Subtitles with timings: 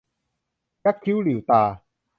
[0.85, 1.63] ยักคิ้วหลิ่วตา